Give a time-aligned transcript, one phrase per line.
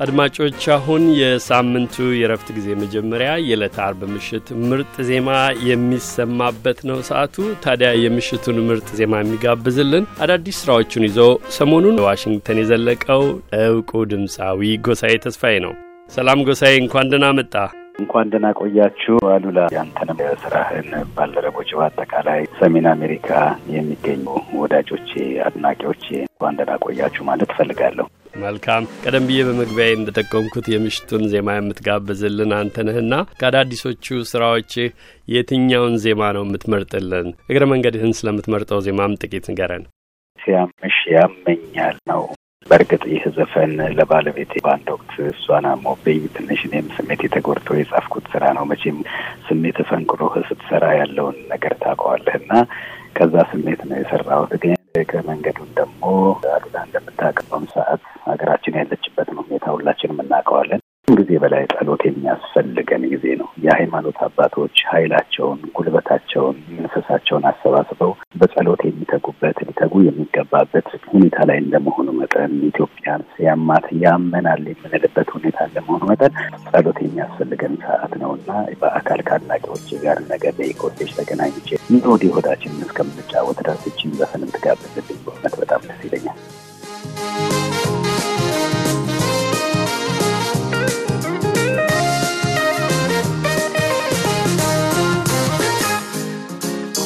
[0.00, 5.30] አድማጮች አሁን የሳምንቱ የረፍት ጊዜ መጀመሪያ የዕለት አርብ ምሽት ምርጥ ዜማ
[5.66, 11.18] የሚሰማበት ነው ሰዓቱ። ታዲያ የምሽቱን ምርጥ ዜማ የሚጋብዝልን አዳዲስ ስራዎቹን ይዞ
[11.56, 13.24] ሰሞኑን ዋሽንግተን የዘለቀው
[13.62, 15.74] እውቁ ድምፃዊ ጎሳዬ ተስፋዬ ነው።
[16.10, 17.54] ሰላም ጎሳዬ፣ እንኳን ደህና መጣ።
[18.00, 23.28] እንኳን ደህና ቆያችሁ አሉላ። ያንተንም የስራህን ባልደረቦች፣ በአጠቃላይ ሰሜን አሜሪካ
[23.74, 24.24] የሚገኙ
[24.60, 25.12] ወዳጆቼ፣
[25.46, 28.06] አድናቂዎቼ እንኳን ደህና ቆያችሁ ማለት እፈልጋለሁ።
[28.42, 34.88] መልካም። ቀደም ብዬ በመግቢያዬ እንደጠቀምኩት የምሽቱን ዜማ የምትጋብዝልን አንተ ነህና ከአዳዲሶቹ ስራዎችህ
[35.28, 37.28] የትኛውን ዜማ ነው የምትመርጥልን?
[37.50, 39.84] እግረ መንገድህን ስለምትመርጠው ዜማም ጥቂት ንገረን።
[40.38, 42.22] ሲያምሽ ያመኛል ነው።
[42.66, 48.66] በእርግጥ ይህ ዘፈን ለባለቤቴ በአንድ ወቅት እሷን አሞብኝ ትንሽ እኔም ስሜት የተጎድቶ የጻፍኩት ስራ ነው።
[48.70, 48.98] መቼም
[49.48, 52.52] ስሜት ፈንቅሮህ ስትሰራ ያለውን ነገር ታውቀዋለህ እና
[53.16, 54.76] ከዛ ስሜት ነው የሰራሁት ግን
[55.10, 56.02] ከመንገዱን ደግሞ
[56.52, 60.80] አሉላ እንደምታውቀው ሰዓት ሀገራችን ያለችበትን ሁኔታ ሁላችንም እናውቀዋለን።
[61.12, 66.58] ጊዜ በላይ ጸሎት የሚያስፈልገን ጊዜ ነው። የሃይማኖት አባቶች ኃይላቸውን፣ ጉልበታቸውን፣
[67.22, 75.58] መንፈሳቸውን አሰባስበው በጸሎት የሚተጉበት ሊተጉ የሚገባበት ሁኔታ ላይ እንደመሆኑ መጠን ኢትዮጵያን ሲያማት ያመናል የምንልበት ሁኔታ
[75.68, 76.32] እንደመሆኑ መጠን
[76.66, 78.50] ጸሎት የሚያስፈልገን ሰዓት ነው እና
[78.82, 81.68] በአካል ከአድናቂዎች ጋር ነገ በኢኮቴጅ ተገናኝቼ
[82.10, 86.39] ወዲህ ሆዳችንን እስከምንጫወት ድረስ እችን ዘፈን ትጋብዝልኝ በእውነት በጣም ደስ ይለኛል።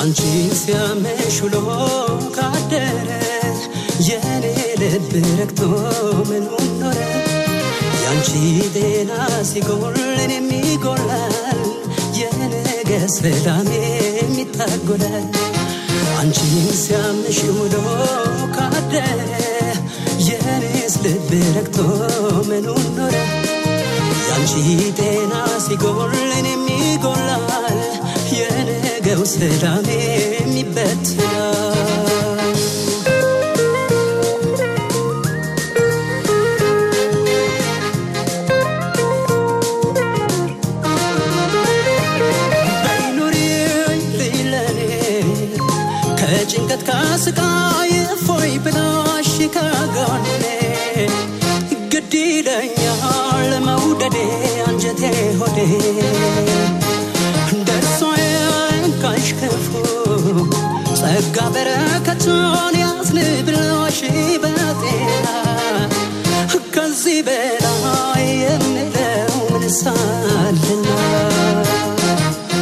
[0.00, 1.56] አንቺን ሲያመሽ ውሎ
[2.36, 3.08] ካደረ
[4.08, 4.44] የኔ
[4.82, 5.08] ልብ
[5.38, 5.60] ረግቶ
[6.28, 7.00] ምኑን ኖረ?
[7.94, 8.30] የአንቺ
[8.76, 9.12] ጤና
[9.50, 11.60] ሲጎል እኔም ይጎላል
[12.20, 13.70] የነገ ሰላሜ
[14.18, 15.26] የሚታጎላል
[16.20, 17.76] አንቺን ሲያመሽ ውሎ
[18.56, 19.20] ካደረ
[20.28, 21.78] የኔስ ልብ ረግቶ
[22.48, 23.14] ምኑን ኖረ?
[24.22, 24.54] የአንቺ
[25.00, 25.34] ጤና
[25.66, 26.64] ሲጎል እኔም
[30.34, 31.58] የሚበትናል
[42.84, 44.78] በይኑሪኝ ልለኔ
[46.20, 48.89] ከጭንቀት ከስቃይ እፎይ ብላሽ
[61.22, 63.98] ጸጋ በረከቱን ያዝንብሎሽ
[64.42, 65.26] በጤና።
[66.74, 70.86] ከዚህ በላይ የምለው ምንሳልና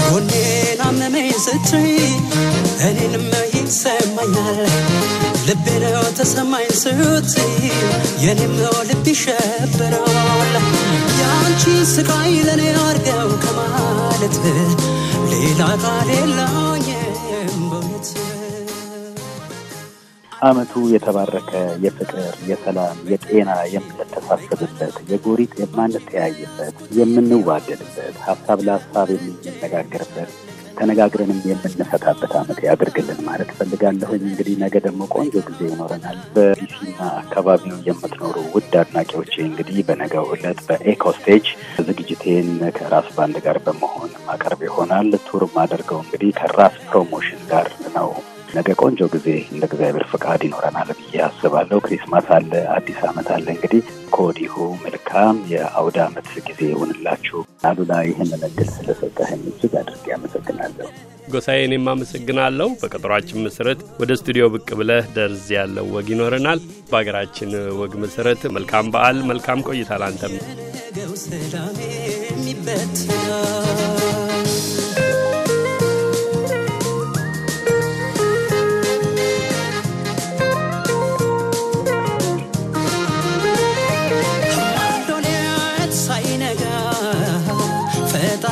[0.00, 1.92] ጎኔን አመመኝ ስትይ
[2.86, 4.58] እኔንም ይሰማኛል።
[5.46, 7.54] ልቤ ነው ተሰማኝ ስትይ
[8.24, 8.56] የኔም
[8.88, 10.56] ልብ ይሸበራል
[11.20, 11.62] የአንቺ
[11.94, 14.36] ስቃይ ለእኔ አርገው ከማለት
[15.30, 16.59] ሌላ ቃል የለኝም
[20.40, 21.50] ዓመቱ የተባረከ
[21.84, 22.20] የፍቅር፣
[22.50, 24.78] የሰላም፣ የጤና የምንተሳሰብበት
[25.10, 30.30] የጎሪጥ የማንተያይበት የምንዋደድበት ሀሳብ ለሀሳብ የምንነጋገርበት
[30.76, 38.36] ተነጋግረንም የምንፈታበት ዓመት ያድርግልን ማለት ፈልጋለሁኝ። እንግዲህ ነገ ደግሞ ቆንጆ ጊዜ ይኖረናል። በዲሲና አካባቢው የምትኖሩ
[38.54, 41.46] ውድ አድናቂዎቼ እንግዲህ በነገው ዕለት በ Echostage
[41.80, 48.10] ዝግጅቴን ከራስ ባንድ ጋር በመሆን የማቀርብ ይሆናል። tour ማደርገው እንግዲህ ከራስ ፕሮሞሽን ጋር ነው።
[48.54, 53.82] ነገ ቆንጆ ጊዜ እንደ እግዚአብሔር ፍቃድ ይኖረናል ብዬ አስባለሁ። Christmas አለ፣ አዲስ ዓመት አለ። እንግዲህ
[54.14, 57.38] ከወዲሁ መልካም የአውደ ዓመት ጊዜ ይሁንላችሁ።
[57.68, 60.88] አሉላ ይህንን እድል ስለሰጠህን እጅግ አድርጌ አመሰግናለሁ።
[61.30, 66.60] ጎሳዬ፣ እኔም አመሰግናለሁ። በቀጠሯችን መሰረት ወደ ስቱዲዮ ብቅ ብለህ ደርዝ ያለው ወግ ይኖረናል።
[66.90, 70.34] በሀገራችን ወግ መሰረት መልካም በዓል፣ መልካም ቆይታ ላንተም።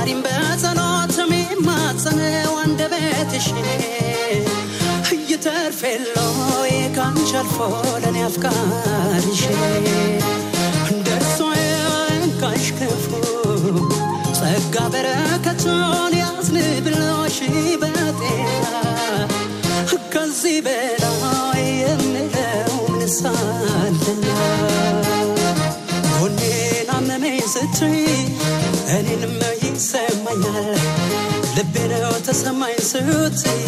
[0.08, 3.46] ፈጣሪም በጸሎት የሚማጸነው አንደበትሽ
[5.30, 7.56] ይተርፌሎይ ካንቺ አልፎ
[8.02, 9.42] ለእኔ አፍቃሪሽ
[11.06, 13.10] ደርሶ የንካሽ ክፉ
[14.38, 17.38] ጸጋ በረከቱን ያዝንብሎሽ
[17.82, 18.64] በጤና
[20.14, 24.26] ከዚህ በላይ የምለው ምንሳልና
[26.12, 28.07] ጎኔን አመመኝ ስትይ
[30.30, 30.80] ይሰማኛል።
[31.56, 33.62] ልቤ ነው ተሰማኝ ስትይ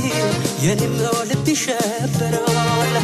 [0.65, 0.95] የኔም
[1.31, 2.95] ልብ ይሸበራል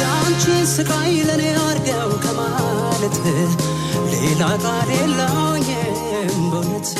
[0.00, 0.44] የአንቺ
[0.74, 3.16] ስቃይ ለእኔ አርገው ከማለት
[4.12, 5.96] ሌላ ቃል የለኝም
[6.52, 6.90] በእውነት